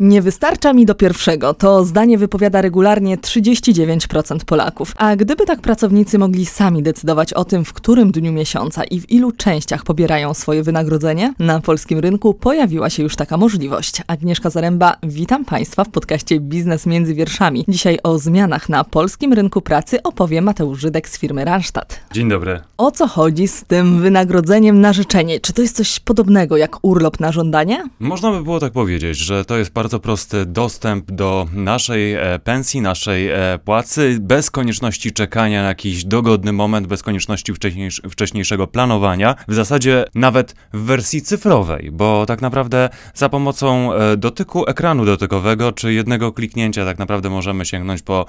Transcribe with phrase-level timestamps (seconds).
[0.00, 1.54] Nie wystarcza mi do pierwszego.
[1.54, 4.92] To zdanie wypowiada regularnie 39% Polaków.
[4.96, 9.10] A gdyby tak pracownicy mogli sami decydować o tym, w którym dniu miesiąca i w
[9.10, 14.02] ilu częściach pobierają swoje wynagrodzenie, na polskim rynku pojawiła się już taka możliwość.
[14.06, 17.64] Agnieszka Zaręba, witam Państwa w podcaście Biznes między wierszami.
[17.68, 22.00] Dzisiaj o zmianach na polskim rynku pracy opowie Mateusz Żydek z firmy Randstad.
[22.12, 22.60] Dzień dobry.
[22.76, 25.40] O co chodzi z tym wynagrodzeniem na życzenie?
[25.40, 27.84] Czy to jest coś podobnego jak urlop na żądanie?
[28.00, 32.80] Można by było tak powiedzieć, że to jest bardzo prosty dostęp do naszej e, pensji,
[32.80, 39.34] naszej e, płacy, bez konieczności czekania na jakiś dogodny moment, bez konieczności wcześniejsz wcześniejszego planowania.
[39.48, 45.72] W zasadzie nawet w wersji cyfrowej, bo tak naprawdę za pomocą e, dotyku ekranu dotykowego
[45.72, 48.26] czy jednego kliknięcia tak naprawdę możemy sięgnąć po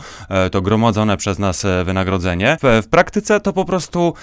[0.52, 2.58] to gromadzone przez nas wynagrodzenie.
[2.64, 4.14] W, praktyce to po prostu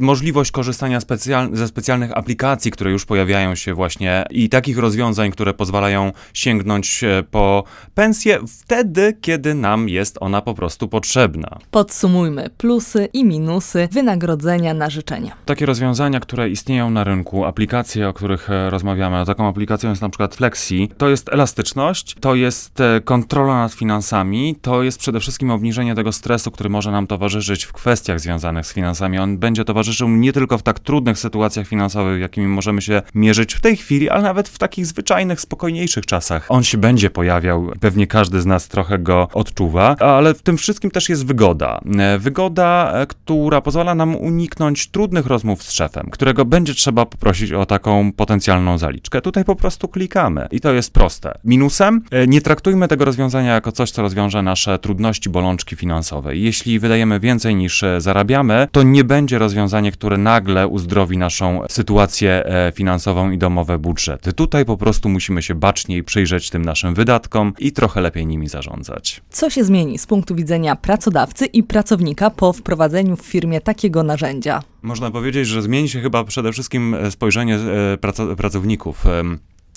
[0.00, 5.54] możliwość korzystania specjal ze specjalnych aplikacji, które już pojawiają się właśnie i takich rozwiązań, które
[5.54, 11.58] pozwalają sięgnąć e, po pensję wtedy, kiedy nam jest ona po prostu potrzebna.
[11.70, 15.32] Podsumujmy plusy i minusy wynagrodzenia na życzenie.
[15.44, 20.08] Takie rozwiązania, które istnieją na rynku, aplikacje, o których e, rozmawiamy, taką aplikacją jest na
[20.08, 25.50] przykład Flexi, to jest elastyczność, to jest e, kontrola nad finansami, to jest przede wszystkim
[25.50, 29.18] obniżenie tego stresu, który może nam towarzyszyć w kwestiach związanych z finansami.
[29.18, 33.60] On będzie towarzyszył nie tylko w tak trudnych sytuacjach finansowych, jakimi możemy się mierzyć w
[33.60, 36.46] tej chwili, ale nawet w takich zwyczajnych, spokojniejszych czasach.
[36.48, 40.90] On się będzie pojawiał, pewnie każdy z nas trochę go odczuwa, ale w tym wszystkim
[40.90, 41.80] też jest wygoda.
[41.98, 47.52] E, Wygoda, e, która pozwala nam uniknąć trudnych rozmów z szefem, którego będzie trzeba poprosić
[47.52, 49.20] o taką potencjalną zaliczkę.
[49.20, 51.38] Tutaj po prostu klikamy i to jest proste.
[51.44, 56.36] Minusem, e, nie traktujmy tego rozwiązania jako coś, co rozwiąże nasze trudności, bolączki finansowe.
[56.36, 63.30] Jeśli wydajemy więcej niż zarabiamy, to nie będzie rozwiązanie, które nagle uzdrowi naszą sytuację finansową
[63.30, 64.32] i domowe budżety.
[64.32, 69.20] Tutaj po prostu musimy się baczniej przyjrzeć tym naszym wydatkom i trochę lepiej nimi zarządzać.
[69.30, 74.62] Co się zmieni z punktu widzenia pracodawcy i pracownika po wprowadzeniu w firmie takiego narzędzia?
[74.82, 79.04] Można powiedzieć, że zmieni się chyba przede wszystkim spojrzenie e, praco- pracowników.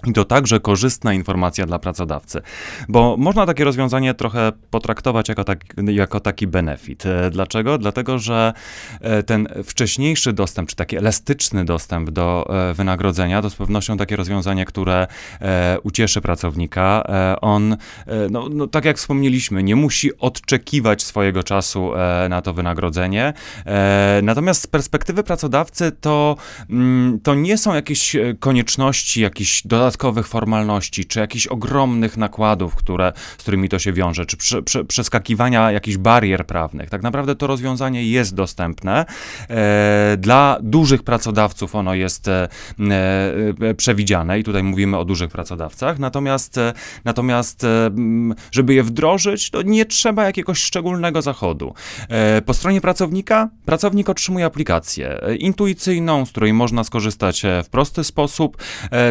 [0.07, 2.41] I to także korzystna informacja dla pracodawcy,
[2.89, 7.05] bo można takie rozwiązanie trochę potraktować jako, tak, jako taki benefit.
[7.05, 7.77] E, Dlaczego?
[7.77, 8.53] Dlatego, że
[9.01, 14.15] e, ten wcześniejszy dostęp, czy taki elastyczny dostęp do e, wynagrodzenia, to z pewnością takie
[14.15, 15.07] rozwiązanie, które
[15.83, 17.03] ucieszy pracownika.
[17.41, 17.77] On,
[18.29, 21.91] no, no, tak jak wspomnieliśmy, nie musi odczekiwać swojego czasu
[22.29, 23.33] na to wynagrodzenie.
[24.23, 26.35] Natomiast z perspektywy pracodawcy to,
[26.69, 29.90] mm, to nie są jakieś konieczności, jakichś dodatkowych
[30.27, 35.71] formalności, czy jakichś ogromnych nakładów, które, z którymi to się wiąże, czy prze, prze, przeskakiwania
[35.71, 36.89] jakichś barier prawnych.
[36.89, 39.05] Tak naprawdę to rozwiązanie jest dostępne.
[39.49, 42.49] E, Dla dużych pracodawców ono jest e,
[43.61, 45.99] e, przewidziane i tutaj mówimy o dużych pracodawcach.
[45.99, 46.59] Natomiast,
[47.05, 47.65] natomiast
[48.51, 51.73] żeby je wdrożyć, to nie trzeba jakiegoś szczególnego zachodu.
[52.45, 58.57] Po stronie pracownika, pracownik otrzymuje aplikację intuicyjną, z której można skorzystać w prosty sposób.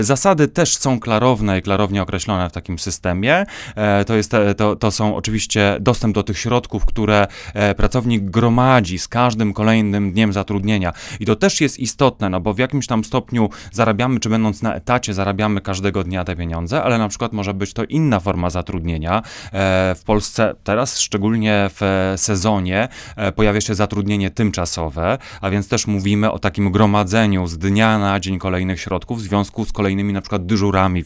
[0.00, 3.46] Zasady też są klarowne i klarownie określone w takim systemie.
[3.76, 8.22] E, To, jest, e, to, to są oczywiście dostęp do tych środków, które e, pracownik
[8.22, 10.92] gromadzi z każdym kolejnym dniem zatrudnienia.
[11.20, 14.74] I to też jest istotne, no bo w jakimś tam stopniu zarabiamy, czy będąc na
[14.74, 19.22] etacie, zarabiamy każdego dnia te pieniądze, ale na przykład może być to inna forma zatrudnienia.
[19.94, 22.88] W Polsce teraz, szczególnie w sezonie,
[23.36, 28.38] pojawia się zatrudnienie tymczasowe, a więc też mówimy o takim gromadzeniu z dnia na dzień
[28.38, 30.59] kolejnych środków w związku z kolejnymi na przykład dyżurami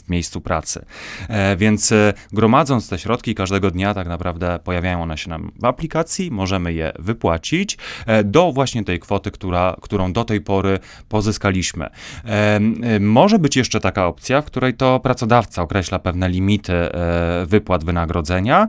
[0.04, 0.84] w miejscu pracy.
[1.28, 5.64] E, Więc e, gromadząc te środki każdego dnia, tak naprawdę pojawiają one się nam w
[5.64, 10.78] aplikacji, możemy je wypłacić e, do właśnie tej kwoty, która, którą do tej pory
[11.08, 11.86] pozyskaliśmy.
[13.00, 16.72] Może być jeszcze taka opcja, w której to pracodawca określa pewne limity
[17.46, 18.66] wypłat wynagrodzenia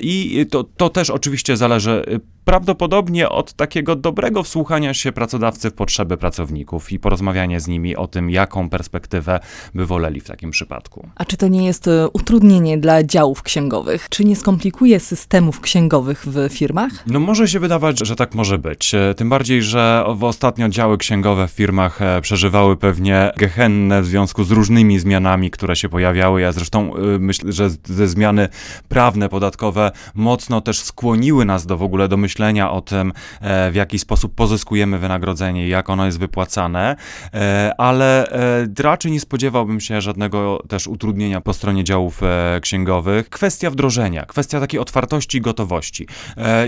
[0.00, 2.04] i to, to też oczywiście zależy
[2.46, 8.06] prawdopodobnie od takiego dobrego wsłuchania się pracodawcy w potrzeby pracowników i porozmawiania z nimi o
[8.06, 9.40] tym, jaką perspektywę
[9.74, 11.08] by woleli w takim przypadku.
[11.14, 14.08] A czy to nie jest e, utrudnienie dla działów księgowych?
[14.08, 16.90] Czy nie skomplikuje systemów księgowych w firmach?
[17.06, 18.94] No może się wydawać, że tak może być.
[18.94, 24.06] E, Tym bardziej, że w ostatnio działy księgowe w firmach e, przeżywały pewnie gehennę w
[24.06, 26.40] związku z różnymi zmianami, które się pojawiały.
[26.40, 28.48] Ja zresztą myślę, że te zmiany
[28.88, 33.70] prawne, podatkowe mocno też skłoniły nas do w ogóle do myślenia myślenia o tym, e,
[33.70, 36.96] w jaki sposób pozyskujemy wynagrodzenie i jak ono jest wypłacane,
[37.34, 42.20] e, ale e, raczej nie spodziewałbym się żadnego też utrudnienia po stronie działów
[42.60, 43.28] księgowych.
[43.28, 46.06] Kwestia wdrożenia, kwestia takiej otwartości i gotowości.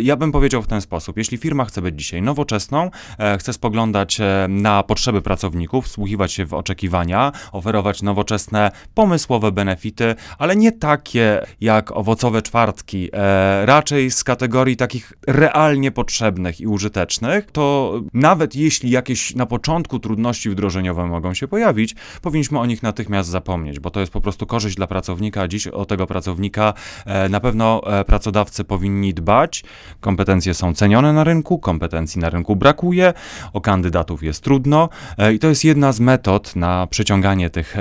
[0.00, 2.90] Ja bym powiedział w ten sposób, jeśli firma chce być dzisiaj nowoczesną,
[3.38, 4.18] chce spoglądać
[4.48, 11.92] na potrzeby pracowników, wsłuchiwać się w oczekiwania, oferować nowoczesne, pomysłowe benefity, ale nie takie jak
[11.92, 13.10] owocowe czwartki,
[13.64, 15.12] raczej z kategorii takich
[15.58, 21.94] realnie potrzebnych i użytecznych, to nawet jeśli jakieś na początku trudności wdrożeniowe mogą się pojawić,
[22.22, 25.84] powinniśmy o nich natychmiast zapomnieć, bo to jest po prostu korzyść dla pracownika, dziś o
[25.84, 26.74] tego pracownika
[27.06, 29.64] e, na pewno e, pracodawcy powinni dbać.
[30.00, 33.12] Kompetencje są cenione na rynku, kompetencji na rynku brakuje,
[33.52, 34.88] o kandydatów jest trudno
[35.18, 37.76] e, i to jest jedna z metod na przyciąganie tych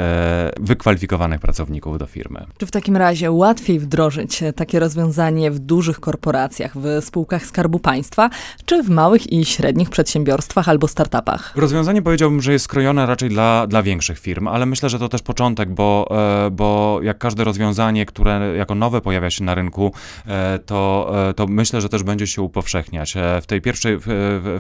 [0.60, 2.46] wykwalifikowanych pracowników do firmy.
[2.58, 8.30] Czy w takim razie łatwiej wdrożyć takie rozwiązanie w dużych korporacjach, w spółkach Skarbu Państwa,
[8.66, 11.54] czy w małych i średnich przedsiębiorstwach albo startupach?
[11.56, 15.22] Rozwiązanie powiedziałbym, że jest skrojone raczej dla, dla większych firm, ale myślę, że to też
[15.22, 16.08] początek, bo,
[16.46, 19.92] e, bo jak każde rozwiązanie, które jako nowe pojawia się na rynku,
[20.28, 23.14] e, to, e, to myślę, że też będzie się upowszechniać.
[23.42, 24.06] W tej pierwszej, w,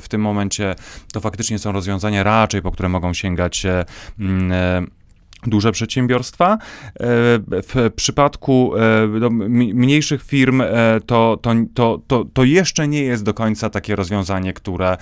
[0.01, 0.75] w, tym momencie
[1.13, 3.63] to faktycznie są rozwiązania raczej, po które mogą sięgać
[4.19, 4.87] mm,
[5.49, 6.53] duże przedsiębiorstwa.
[6.53, 6.57] E,
[7.63, 10.67] W przypadku e, no, mniejszych firm e,
[11.05, 11.39] to,
[11.73, 14.97] to, to, to, jeszcze nie jest do końca takie rozwiązanie, które,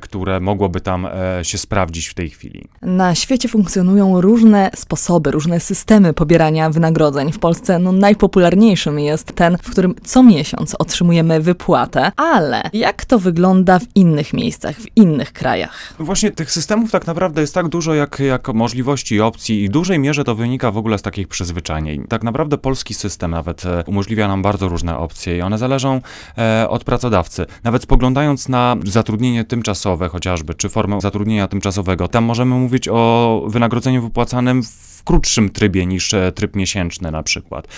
[0.00, 1.08] które mogłoby tam
[1.42, 2.64] się sprawdzić w tej chwili.
[2.82, 7.32] Na świecie funkcjonują różne sposoby, różne systemy pobierania wynagrodzeń.
[7.32, 13.18] W Polsce no, najpopularniejszym jest ten, w którym co miesiąc otrzymujemy wypłatę, ale jak to
[13.18, 15.94] wygląda w innych miejscach, w innych krajach?
[15.98, 19.72] Właśnie tych systemów tak naprawdę jest tak dużo, jak, jak możliwości i opcji, i w
[19.82, 22.04] dużej mierze to wynika w ogóle z takich przyzwyczajeń.
[22.08, 26.00] Tak naprawdę polski system nawet e, umożliwia nam bardzo różne opcje i one zależą
[26.38, 27.46] e, od pracodawcy.
[27.64, 34.02] Nawet spoglądając na zatrudnienie tymczasowe chociażby, czy formę zatrudnienia tymczasowego, tam możemy mówić o wynagrodzeniu
[34.02, 37.68] wypłacanym w krótszym trybie niż e, tryb miesięczny na przykład.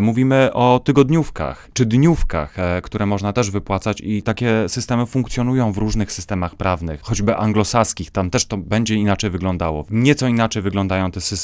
[0.00, 6.12] Mówimy o tygodniówkach czy dniówkach, które można też wypłacać i takie systemy funkcjonują w różnych
[6.12, 9.84] systemach prawnych, choćby anglosaskich, tam też to będzie inaczej wyglądało.
[9.90, 11.35] Nieco inaczej wyglądają te systemy.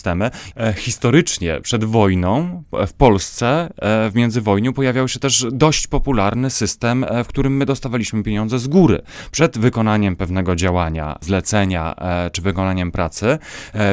[0.56, 6.50] E, Historycznie przed wojną e, w Polsce, e, w międzywojniu pojawiał się też dość popularny
[6.50, 9.03] system, w którym my dostawaliśmy pieniądze z góry.
[9.31, 11.94] Przed wykonaniem pewnego działania, zlecenia
[12.33, 13.39] czy wykonaniem pracy,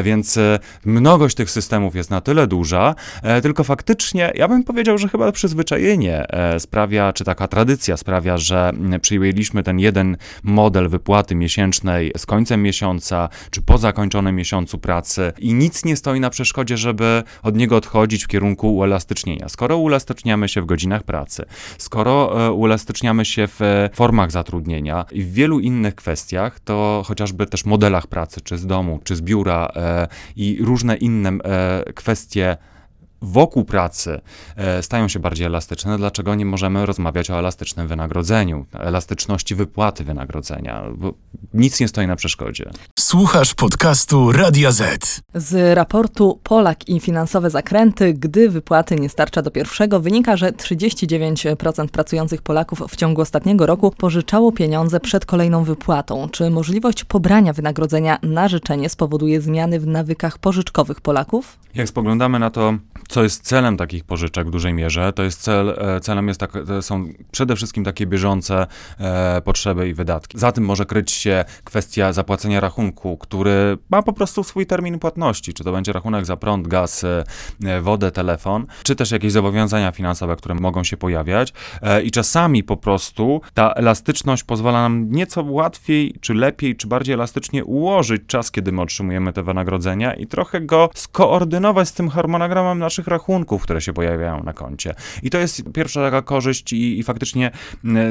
[0.03, 0.39] więc
[0.85, 2.95] mnogość tych systemów jest na tyle duża,
[3.41, 6.25] tylko faktycznie ja bym powiedział, że chyba przyzwyczajenie
[6.59, 13.29] sprawia, czy taka tradycja sprawia, że przyjęliśmy ten jeden model wypłaty miesięcznej z końcem miesiąca,
[13.51, 18.23] czy po zakończonym miesiącu pracy i nic nie stoi na przeszkodzie, żeby od niego odchodzić
[18.23, 19.49] w kierunku uelastycznienia.
[19.49, 21.45] Skoro uelastyczniamy się w godzinach pracy,
[21.77, 27.45] skoro e, uelastyczniamy się w e, formach zatrudnienia i w wielu innych kwestiach, to chociażby
[27.45, 31.29] też modelach pracy, czy z domu, czy z biura e, i różne inne
[31.95, 32.57] kwestie
[33.21, 34.21] wokół pracy
[34.55, 40.83] e, stają się bardziej elastyczne, dlaczego nie możemy rozmawiać o elastycznym wynagrodzeniu, elastyczności wypłaty wynagrodzenia,
[40.95, 41.13] bo
[41.53, 42.69] nic nie stoi na przeszkodzie.
[42.99, 45.21] Słuchasz podcastu Radia Z.
[45.33, 51.87] Z raportu Polak i finansowe zakręty, gdy wypłaty nie starcza do pierwszego, wynika, że 39%
[51.87, 56.29] pracujących Polaków w ciągu ostatniego roku pożyczało pieniądze przed kolejną wypłatą.
[56.29, 61.59] Czy możliwość pobrania wynagrodzenia na życzenie spowoduje zmiany w nawykach pożyczkowych Polaków?
[61.75, 62.73] Jak spoglądamy na to,
[63.09, 66.51] co jest celem takich pożyczek w dużej mierze, to jest cel, e, celem jest tak,
[66.67, 68.67] to są przede wszystkim takie bieżące
[68.99, 70.39] e, potrzeby i wydatki.
[70.39, 75.53] Za tym może kryć się kwestia zapłacenia rachunku, który ma po prostu swój termin płatności,
[75.53, 77.23] czy to będzie rachunek za prąd, gaz, e,
[77.65, 82.63] e, wodę, telefon, czy też jakieś zobowiązania finansowe, które mogą się pojawiać e, i czasami
[82.63, 88.51] po prostu ta elastyczność pozwala nam nieco łatwiej, czy lepiej, czy bardziej elastycznie ułożyć czas,
[88.51, 93.81] kiedy my otrzymujemy te wynagrodzenia i trochę go skoordynować z tym harmonogramem naszych rachunków, które
[93.81, 94.95] się pojawiają na koncie.
[95.23, 97.51] I to jest pierwsza taka korzyść i, i faktycznie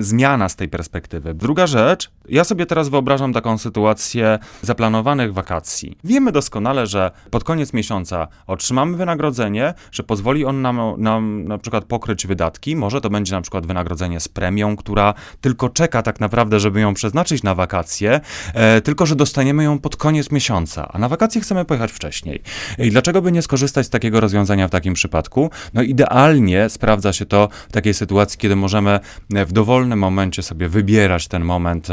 [0.01, 1.35] zmiana z tej perspektywy.
[1.35, 5.99] Druga rzecz, ja sobie teraz wyobrażam taką sytuację zaplanowanych wakacji.
[6.05, 11.85] Wiemy doskonale, że pod koniec miesiąca otrzymamy wynagrodzenie, że pozwoli on nam, nam na przykład
[11.85, 12.77] pokryć wydatki.
[12.77, 16.95] Może to będzie na przykład wynagrodzenie z premią, która tylko czeka tak naprawdę, żeby ją
[16.95, 18.21] przeznaczyć na wakacje,
[18.55, 22.43] e, tylko że dostaniemy ją pod koniec miesiąca, a na wakacje chcemy pojechać wcześniej.
[22.79, 25.51] I dlaczego by nie skorzystać z takiego rozwiązania w przypadku.
[25.75, 31.29] No idealnie sprawdza się to w takiej sytuacji, kiedy możemy w dowolnym momencie sobie wybierać
[31.29, 31.89] ten moment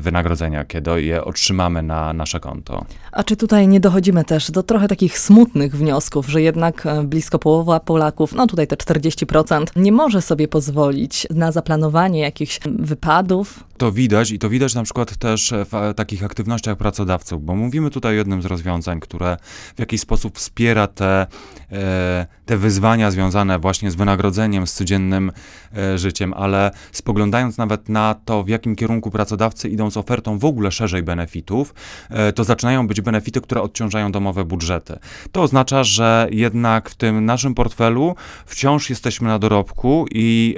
[0.00, 2.84] wynagrodzenia, kiedy je otrzymamy na nasze konto.
[3.12, 7.80] A czy tutaj nie dochodzimy też do trochę takich smutnych wniosków, że jednak blisko połowa
[7.80, 13.64] Polaków, no tutaj te 40%, nie może sobie pozwolić na zaplanowanie jakichś wypadów?
[13.80, 18.12] To widać i to widać na przykład też w takich aktywnościach pracodawców, bo mówimy tutaj
[18.12, 19.36] o jednym z rozwiązań, które
[19.76, 21.26] w jakiś sposób wspiera te,
[21.72, 25.32] e, te wyzwania związane właśnie z wynagrodzeniem, z codziennym
[25.76, 30.44] e, życiem, ale spoglądając nawet na to, w jakim kierunku pracodawcy idą z ofertą w
[30.44, 31.74] ogóle szerzej benefitów,
[32.10, 34.98] e, to zaczynają być benefity, które odciążają domowe budżety.
[35.32, 38.14] To oznacza, że jednak w tym naszym portfelu
[38.46, 40.56] wciąż jesteśmy na dorobku i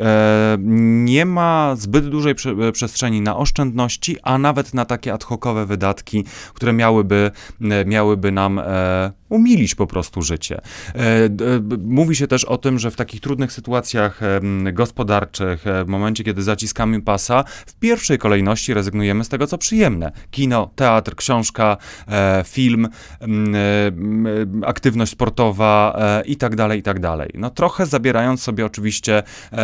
[1.04, 2.34] nie ma zbyt dużej
[2.72, 7.31] przestrzeni na oszczędności, a nawet na takie ad hocowe wydatki, które miałyby,
[7.87, 8.61] miałyby nam
[9.32, 10.60] umilić po prostu życie.
[10.94, 11.00] E,
[11.78, 14.20] mówi się też o tym, że w takich trudnych sytuacjach
[14.72, 20.12] gospodarczych, e, w momencie, kiedy zaciskamy pasa, w pierwszej kolejności rezygnujemy z tego, co przyjemne.
[20.30, 21.76] Kino, teatr, książka,
[22.08, 22.88] e, film,
[24.66, 27.30] aktywność sportowa i tak dalej, i tak dalej.
[27.34, 29.22] No trochę zabierając sobie oczywiście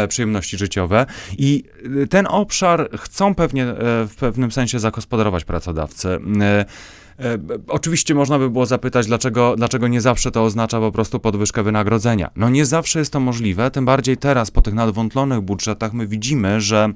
[0.08, 1.06] przyjemności życiowe
[1.38, 1.64] i
[2.10, 3.66] ten obszar chcą pewnie
[4.08, 6.18] w pewnym sensie zagospodarować pracodawcy.
[7.18, 11.62] E, oczywiście można by było zapytać, dlaczego, dlaczego nie zawsze to oznacza po prostu podwyżkę
[11.62, 12.30] wynagrodzenia.
[12.36, 16.60] No nie zawsze jest to możliwe, tym bardziej teraz po tych nadwątlonych budżetach my widzimy,
[16.60, 16.92] że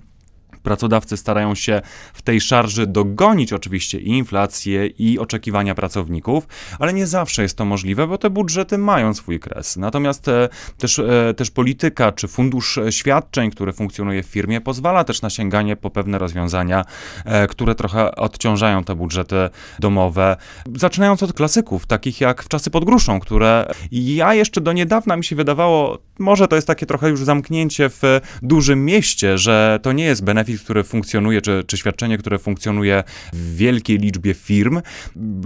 [0.62, 1.82] Pracodawcy starają się
[2.14, 7.64] w tej szarży dogonić oczywiście i inflację, i oczekiwania pracowników, ale nie zawsze jest to
[7.64, 9.76] możliwe, bo te budżety mają swój kres.
[9.76, 15.22] Natomiast e, też, e, też polityka czy fundusz świadczeń, który funkcjonuje w firmie, pozwala też
[15.22, 16.84] na sięganie po pewne rozwiązania,
[17.24, 19.36] e, które trochę odciążają te budżety
[19.78, 20.36] domowe.
[20.76, 25.24] Zaczynając od klasyków, takich jak w czasy pod gruszą, które ja jeszcze do niedawna mi
[25.24, 28.02] się wydawało, może to jest takie trochę już zamknięcie w
[28.42, 33.56] dużym mieście, że to nie jest benefit który funkcjonuje, czy, czy świadczenie, które funkcjonuje w
[33.56, 34.80] wielkiej liczbie firm.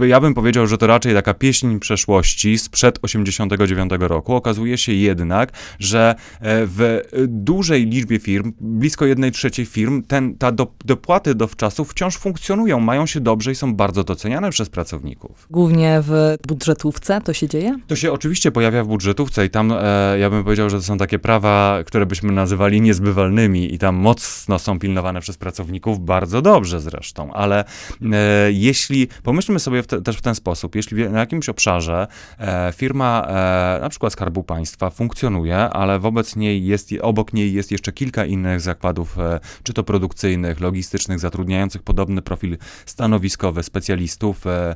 [0.07, 4.35] Ja bym powiedział, że to raczej taka pieśń przeszłości sprzed 89 roku.
[4.35, 10.51] Okazuje się jednak, że e, w dużej liczbie firm, blisko jednej trzeciej firm, ten, ta
[10.51, 15.47] do, dopłaty dowczasów wciąż funkcjonują, mają się dobrze i są bardzo doceniane przez pracowników.
[15.49, 17.79] Głównie w budżetówce to się dzieje?
[17.87, 20.97] To się oczywiście pojawia w budżetówce i tam e, ja bym powiedział, że to są
[20.97, 24.79] takie prawa, które byśmy nazywali niezbywalnymi i tam mocno są
[25.21, 27.65] przez pracowników, bardzo dobrze zresztą, ale
[28.11, 32.07] e, jeśli, pomyślmy sobie w te, też w ten sposób, jeśli na jakimś obszarze
[32.39, 37.71] e, firma, e, na przykład Skarbu Państwa funkcjonuje, ale wobec niej jest, obok niej jest
[37.71, 44.75] jeszcze kilka innych zakładów, e, czy to produkcyjnych, logistycznych, zatrudniających podobny profil stanowiskowy specjalistów, e,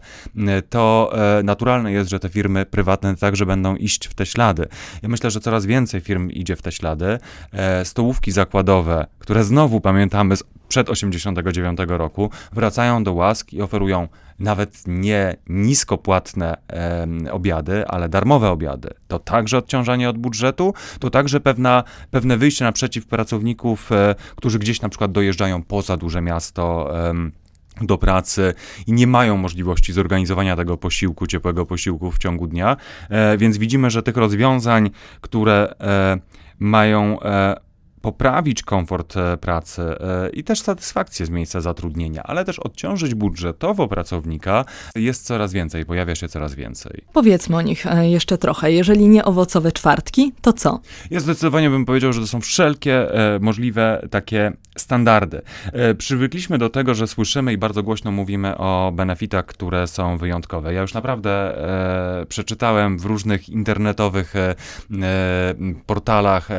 [0.69, 4.67] to e, naturalne jest, że te firmy prywatne także będą iść w te ślady.
[5.01, 7.19] Ja myślę, że coraz więcej firm idzie w te ślady.
[7.83, 10.35] Stołówki zakładowe, które znowu pamiętam, mamy
[10.67, 14.07] przed 89 roku, wracają do łask i oferują
[14.39, 18.89] nawet nie niskopłatne e, obiady, ale darmowe obiady.
[19.07, 24.81] To także odciążanie od budżetu, to także pewna, pewne wyjście naprzeciw pracowników, e, którzy gdzieś
[24.81, 26.91] na przykład dojeżdżają poza duże miasto.
[27.09, 27.31] E,
[27.81, 28.53] do pracy
[28.87, 32.77] i nie mają możliwości zorganizowania tego posiłku, ciepłego posiłku w ciągu dnia.
[33.09, 34.89] E, więc widzimy, że tych rozwiązań,
[35.21, 36.17] które e,
[36.59, 37.55] mają e,
[38.01, 43.87] poprawić komfort e, pracy e, i też satysfakcję z miejsca zatrudnienia, ale też odciążyć budżetowo
[43.87, 44.65] pracownika
[44.95, 47.03] jest coraz więcej, pojawia się coraz więcej.
[47.13, 48.71] Powiedzmy o nich e, jeszcze trochę.
[48.71, 50.79] Jeżeli nie owocowe czwartki, to co?
[51.11, 53.07] Ja zdecydowanie bym powiedział, że to są wszelkie
[53.39, 55.41] możliwe takie standardy.
[55.97, 60.73] Przywykliśmy do tego, że słyszymy i bardzo głośno mówimy o benefitach, które są wyjątkowe.
[60.73, 61.55] Ja już naprawdę
[62.29, 64.33] przeczytałem w różnych internetowych
[65.85, 66.49] portalach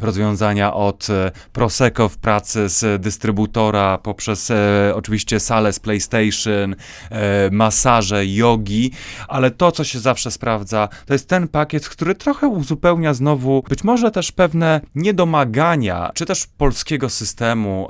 [0.00, 6.74] rozwiązania o od e, Prosecco w pracy z dystrybutora, poprzez e, oczywiście salę z PlayStation,
[7.10, 8.90] e, masaże, jogi,
[9.28, 13.84] ale to, co się zawsze sprawdza, to jest ten pakiet, który trochę uzupełnia znowu być
[13.84, 17.88] może też pewne niedomagania, czy też polskiego systemu,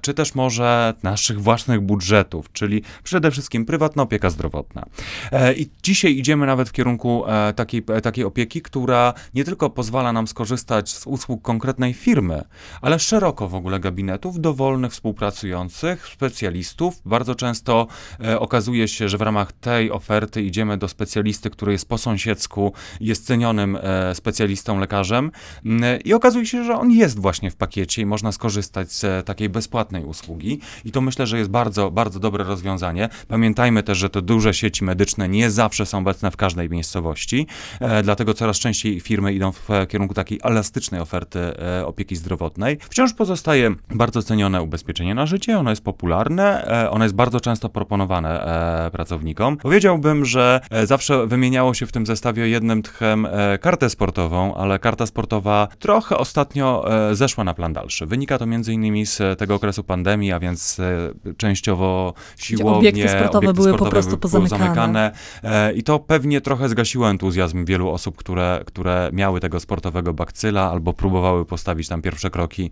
[0.00, 4.86] czy też może naszych własnych budżetów, czyli przede wszystkim prywatna opieka zdrowotna.
[5.56, 7.24] I dzisiaj idziemy nawet w kierunku
[7.56, 12.37] takiej, takiej opieki, która nie tylko pozwala nam skorzystać z usług konkretnej firmy,
[12.80, 17.02] ale szeroko w ogóle gabinetów, dowolnych współpracujących, specjalistów.
[17.04, 17.86] Bardzo często
[18.24, 22.72] e, okazuje się, że w ramach tej oferty idziemy do specjalisty, który jest po sąsiedzku,
[23.00, 25.30] jest cenionym e, specjalistą, lekarzem
[25.64, 29.22] mm, i okazuje się, że on jest właśnie w pakiecie i można skorzystać z e,
[29.22, 33.08] takiej bezpłatnej usługi i to myślę, że jest bardzo, bardzo dobre rozwiązanie.
[33.28, 37.46] Pamiętajmy też, że te duże sieci medyczne nie zawsze są obecne w każdej miejscowości,
[37.80, 42.27] e, dlatego coraz częściej firmy idą w kierunku takiej elastycznej oferty e, opieki zdrowotnej.
[42.90, 47.68] Wciąż pozostaje bardzo cenione ubezpieczenie na życie, ono jest popularne, e, ono jest bardzo często
[47.68, 48.44] proponowane
[48.86, 49.56] e, pracownikom.
[49.56, 53.28] Powiedziałbym, że e, zawsze wymieniało się w tym zestawie jednym tchem
[53.60, 58.06] kartę sportową, ale karta sportowa trochę ostatnio zeszła na plan dalszy.
[58.06, 60.80] Wynika to między innymi z tego okresu pandemii, a więc
[61.36, 64.64] częściowo siłownie, obiekty sportowe obiekty były sportowe po prostu pozamykane.
[64.64, 65.12] zamykane.
[65.74, 70.92] I to pewnie trochę zgasiło entuzjazm wielu osób, które, które miały tego sportowego bakcyla albo
[70.92, 72.70] próbowały postawić tam pierwsze kroki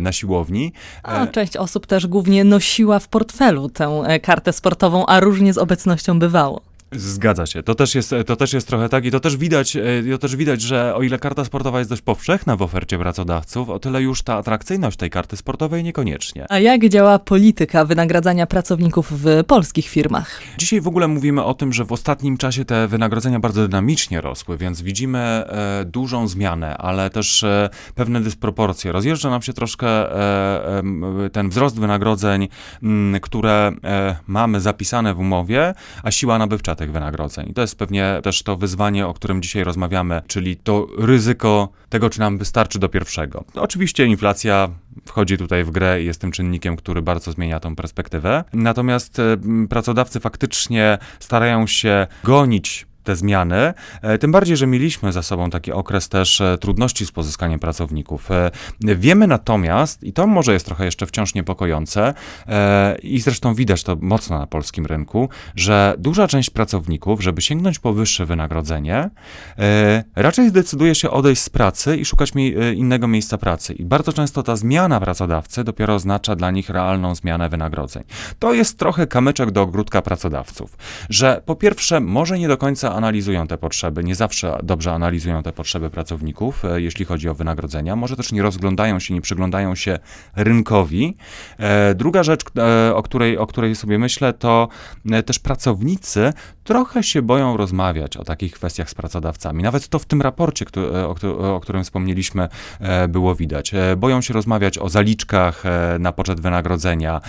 [0.00, 0.72] na siłowni.
[1.02, 5.58] A część osób też głównie nosiła w portfelu tę e, kartę sportową, a różnie z
[5.58, 6.73] obecnością bywało.
[6.94, 7.62] Zgadza się.
[7.62, 10.36] To też, jest, to też jest trochę tak i to też widać, e, to też
[10.36, 14.22] widać, że o ile karta sportowa jest dość powszechna w ofercie pracodawców, o tyle już
[14.22, 16.46] ta atrakcyjność tej karty sportowej niekoniecznie.
[16.48, 20.40] A jak działa polityka wynagradzania pracowników w polskich firmach?
[20.58, 24.56] Dzisiaj w ogóle mówimy o tym, że w ostatnim czasie te wynagrodzenia bardzo dynamicznie rosły,
[24.56, 28.92] więc widzimy e, dużą zmianę, ale też e, pewne dysproporcje.
[28.92, 30.82] Rozjeżdża nam się troszkę e,
[31.32, 32.48] ten wzrost wynagrodzeń,
[32.82, 37.48] m, które e, mamy zapisane w umowie, a siła nabywcza tych wynagrodzeń.
[37.50, 42.10] I to jest pewnie też to wyzwanie, o którym dzisiaj rozmawiamy, czyli to ryzyko tego,
[42.10, 43.44] czy nam wystarczy do pierwszego.
[43.54, 44.68] Oczywiście inflacja
[45.04, 48.44] wchodzi tutaj w grę i jest tym czynnikiem, który bardzo zmienia tą perspektywę.
[48.52, 49.20] Natomiast
[49.68, 53.74] pracodawcy faktycznie starają się gonić te zmiany.
[54.02, 58.30] E, tym bardziej, że mieliśmy za sobą taki okres też e, trudności z pozyskaniem pracowników.
[58.30, 62.14] E, wiemy natomiast, i to może jest trochę jeszcze wciąż niepokojące,
[63.02, 67.92] i zresztą widać to mocno na polskim rynku, że duża część pracowników, żeby sięgnąć po
[67.92, 69.10] wyższe wynagrodzenie,
[70.16, 72.32] raczej zdecyduje się odejść z pracy i szukać
[72.74, 73.72] innego miejsca pracy.
[73.72, 78.02] I bardzo często ta zmiana pracodawcy dopiero oznacza dla nich realną zmianę wynagrodzeń.
[78.38, 80.76] To jest trochę kamyczek do ogródka pracodawców,
[81.10, 85.52] że po pierwsze, może nie do końca analizują te potrzeby, nie zawsze dobrze analizują te
[85.52, 87.96] potrzeby pracowników, e, jeśli chodzi o wynagrodzenia.
[87.96, 89.98] Może też nie rozglądają się, nie przyglądają się
[90.36, 91.16] rynkowi.
[91.58, 94.68] E, druga rzecz, e, o której, o której sobie myślę, to
[95.26, 96.32] też pracownicy
[96.64, 99.62] trochę się boją rozmawiać o takich kwestiach z pracodawcami.
[99.62, 100.64] Nawet to w tym raporcie,
[101.38, 102.48] o, którym wspomnieliśmy,
[103.08, 103.72] było widać.
[103.96, 105.62] Boją się rozmawiać o zaliczkach
[105.98, 107.20] na poczet wynagrodzenia.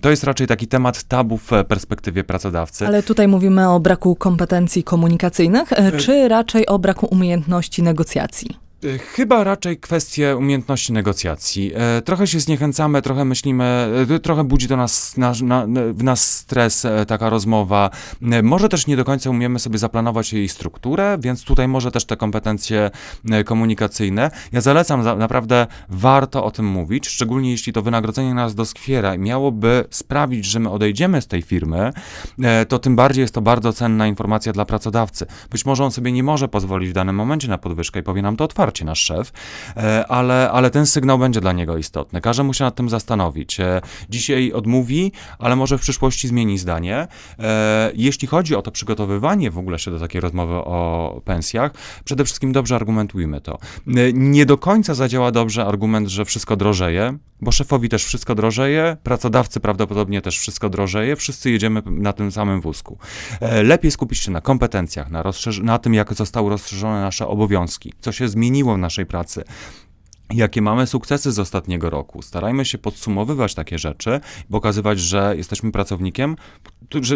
[0.00, 2.86] To jest raczej taki temat tabu w perspektywie pracodawcy.
[2.86, 8.50] Ale tutaj mówimy o braku kompetencji kompetencji komunikacyjnych, e, czy raczej o braku umiejętności negocjacji?
[8.84, 11.72] E, chyba raczej kwestie umiejętności negocjacji.
[11.74, 16.36] E, trochę się zniechęcamy, trochę myślimy, e, trochę budzi to nas, na, na, w nas
[16.36, 17.90] stres taka rozmowa.
[18.42, 22.16] Może też nie do końca umiemy sobie zaplanować jej strukturę, więc tutaj może też te
[22.16, 22.90] kompetencje
[23.44, 24.30] komunikacyjne.
[24.52, 29.84] Ja zalecam, naprawdę warto o tym mówić, szczególnie jeśli to wynagrodzenie nas doskwiera i miałoby
[29.90, 31.92] sprawić, że my odejdziemy z tej firmy,
[32.68, 35.26] to tym bardziej jest to bardzo cenna informacja dla pracodawcy.
[35.50, 38.36] Być może on sobie nie może pozwolić w danym momencie na podwyżkę i powie nam
[38.36, 39.32] to otwarcie nasz szef,
[39.76, 42.20] e, ale, ale ten sygnał będzie dla niego istotny.
[42.20, 43.60] Każe mu się nad tym zastanowić.
[43.60, 47.06] E, dzisiaj odmówi, ale może w przyszłości zmieni zdanie.
[47.38, 51.72] E, jeśli chodzi o to przygotowywanie w ogóle się do takiej rozmowy o pensjach,
[52.04, 53.58] przede wszystkim dobrze argumentujmy to.
[54.14, 59.60] Nie do końca zadziała dobrze argument, że wszystko drożeje, bo szefowi też wszystko drożeje, pracodawcy
[59.60, 62.98] prawdopodobnie też wszystko drożeje, wszyscy jedziemy na tym samym wózku.
[63.62, 65.24] Lepiej skupić się na kompetencjach, na,
[65.62, 69.44] na tym, jak zostały rozszerzone nasze obowiązki, co się zmieniło zmieniło w naszej pracy.
[70.30, 72.22] Jakie mamy sukcesy z ostatniego roku?
[72.22, 76.36] Starajmy się podsumowywać takie rzeczy, pokazywać, że jesteśmy pracownikiem,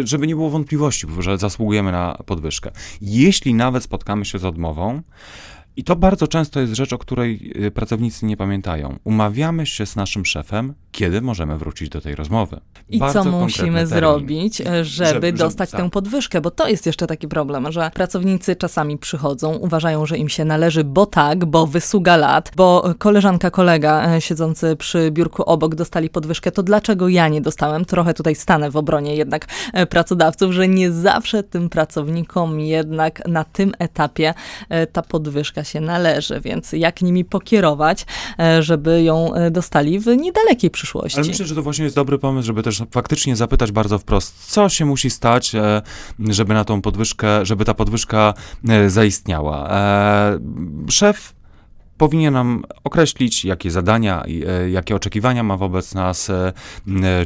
[0.03, 2.71] żeby nie było wątpliwości, że zasługujemy na podwyżkę.
[3.01, 5.01] Jeśli nawet spotkamy się z odmową,
[5.79, 8.99] i to bardzo często jest rzecz, o której y, pracownicy nie pamiętają.
[9.03, 12.59] Umawiamy się z naszym szefem, kiedy możemy wrócić do tej rozmowy.
[12.89, 15.81] I bardzo co musimy zrobić, e, żeby, żeby dostać tak.
[15.81, 16.41] tę podwyżkę?
[16.41, 20.83] Bo to jest jeszcze taki problem, że pracownicy czasami przychodzą, uważają, że im się należy,
[20.83, 26.51] bo tak, bo wysługa lat, bo koleżanka, kolega e, siedzący przy biurku obok dostali podwyżkę,
[26.51, 27.85] to dlaczego ja nie dostałem?
[27.85, 33.43] Trochę tutaj stanę w obronie jednak e, pracodawców, że nie zawsze tym pracownikom jednak na
[33.43, 34.33] tym etapie
[34.91, 38.05] ta podwyżka się należy, więc jak nimi pokierować,
[38.39, 41.19] e, żeby ją e, dostali w niedalekiej przyszłości.
[41.19, 44.69] Ale myślę, że to właśnie jest dobry pomysł, żeby też faktycznie zapytać bardzo wprost, co
[44.69, 45.81] się musi stać, e,
[46.19, 48.33] żeby na tą podwyżkę, żeby ta podwyżka
[48.87, 49.69] zaistniała.
[50.89, 51.38] Szef
[51.99, 56.53] powinien nam określić, jakie zadania, e, jakie oczekiwania ma wobec nas, e,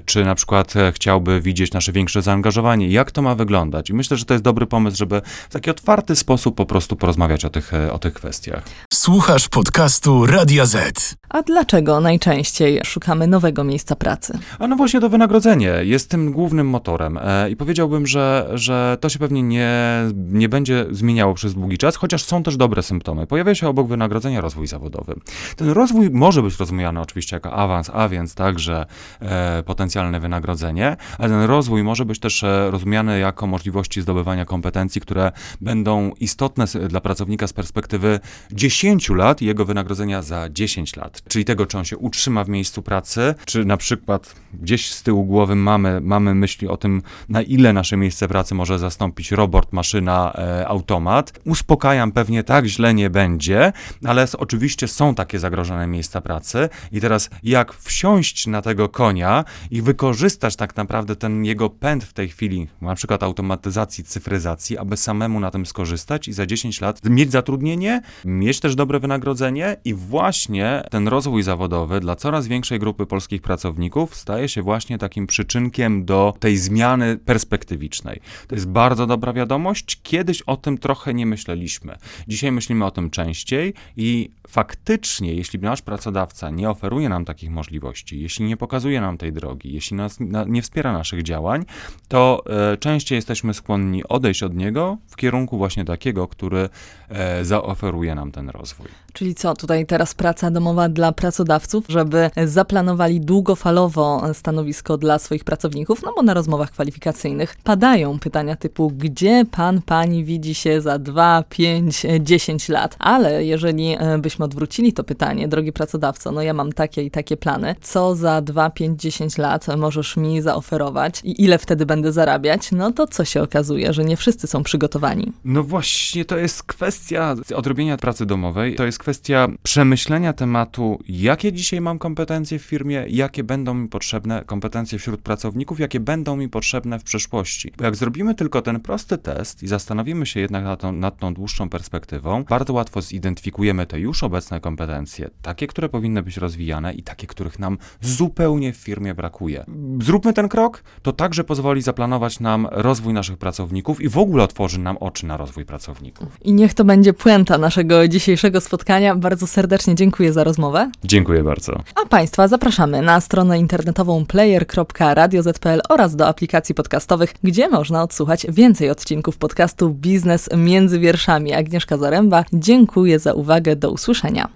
[0.05, 3.89] czy na przykład chciałby widzieć nasze większe zaangażowanie, jak to ma wyglądać.
[3.89, 7.45] I myślę, że to jest dobry pomysł, żeby w taki otwarty sposób po prostu porozmawiać
[7.45, 8.63] o tych, o tych kwestiach.
[8.93, 11.15] Słuchasz podcastu Radia Z.
[11.29, 14.39] A dlaczego najczęściej szukamy nowego miejsca pracy?
[14.59, 17.19] A no właśnie to wynagrodzenie jest tym głównym motorem.
[17.21, 19.71] E, I powiedziałbym, że, że to się pewnie nie,
[20.13, 23.27] nie będzie zmieniało przez długi czas, chociaż są też dobre symptomy.
[23.27, 25.15] Pojawia się obok wynagrodzenia rozwój zawodowy.
[25.55, 28.85] Ten rozwój może być rozumiany oczywiście jako awans, a więc także
[29.19, 35.01] e, potencjalne wynagrodzenie, ale ten rozwój może być też e, rozumiany jako możliwości zdobywania kompetencji,
[35.01, 38.19] które będą istotne dla pracownika z perspektywy
[38.51, 41.21] 10 lat i jego wynagrodzenia za 10 lat.
[41.27, 45.25] Czyli tego, czy on się utrzyma w miejscu pracy, czy na przykład gdzieś z tyłu
[45.25, 50.33] głowy mamy, mamy myśli o tym, na ile nasze miejsce pracy może zastąpić robot, maszyna,
[50.35, 51.39] e, automat.
[51.45, 53.73] Uspokajam, pewnie tak źle nie będzie,
[54.05, 59.81] ale oczywiście są takie zagrożone miejsca pracy i teraz jak wsiąść na tego konia i
[59.81, 65.39] wykorzystać tak naprawdę ten jego pęd w tej chwili, na przykład automatyzacji, cyfryzacji, aby samemu
[65.39, 70.83] na tym skorzystać i za 10 lat mieć zatrudnienie, mieć też dobre wynagrodzenie i właśnie
[70.91, 76.33] ten rozwój zawodowy dla coraz większej grupy polskich pracowników staje się właśnie takim przyczynkiem do
[76.39, 78.21] tej zmiany perspektywicznej.
[78.47, 79.99] To jest bardzo dobra wiadomość.
[80.03, 81.97] Kiedyś o tym trochę nie myśleliśmy.
[82.27, 88.21] Dzisiaj myślimy o tym częściej i faktycznie, jeśli nasz pracodawca nie oferuje nam takich możliwości,
[88.21, 91.65] jeśli nie pokazuje nam tej drogi, jeśli nas, na, nie wspiera naszych działań,
[92.07, 96.69] to e, częściej jesteśmy skłonni odejść od niego w kierunku właśnie takiego, który
[97.09, 98.87] e, zaoferuje nam ten rozwój.
[99.13, 106.03] Czyli co, tutaj teraz praca domowa dla pracodawców, żeby zaplanowali długofalowo stanowisko dla swoich pracowników,
[106.03, 111.43] no bo na rozmowach kwalifikacyjnych padają pytania typu, gdzie pan, pani widzi się za 2,
[111.49, 112.95] 5, 10 lat.
[112.99, 117.75] Ale jeżeli e, odwrócili to pytanie, drogi pracodawco, no ja mam takie i takie plany,
[117.81, 122.91] co za 2, 5, 10 lat możesz mi zaoferować i ile wtedy będę zarabiać, no
[122.91, 125.31] to co się okazuje, że nie wszyscy są przygotowani.
[125.45, 131.81] No właśnie, to jest kwestia odrobienia pracy domowej, to jest kwestia przemyślenia tematu, jakie dzisiaj
[131.81, 136.99] mam kompetencje w firmie, jakie będą mi potrzebne kompetencje wśród pracowników, jakie będą mi potrzebne
[136.99, 137.73] w przyszłości.
[137.77, 141.33] Bo jak zrobimy tylko ten prosty test i zastanowimy się jednak nad tą, nad tą
[141.33, 147.03] dłuższą perspektywą, bardzo łatwo zidentyfikujemy te już obecne kompetencje, takie, które powinny być rozwijane i
[147.03, 149.65] takie, których nam zupełnie w firmie brakuje.
[150.01, 154.79] Zróbmy ten krok, to także pozwoli zaplanować nam rozwój naszych pracowników i w ogóle otworzy
[154.79, 156.27] nam oczy na rozwój pracowników.
[156.41, 159.15] I niech to będzie puenta naszego dzisiejszego spotkania.
[159.15, 160.91] Bardzo serdecznie dziękuję za rozmowę.
[161.03, 161.83] Dziękuję bardzo.
[162.03, 168.89] A Państwa zapraszamy na stronę internetową player.radioz.pl oraz do aplikacji podcastowych, gdzie można odsłuchać więcej
[168.89, 171.53] odcinków podcastu Biznes między wierszami.
[171.53, 173.75] Agnieszka Zaręba, dziękuję za uwagę.
[173.75, 174.47] Do usłyszenia.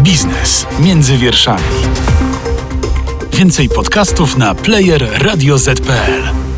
[0.00, 1.62] Biznes między wierszami.
[3.32, 6.49] Więcej podcastów na player radioz.pl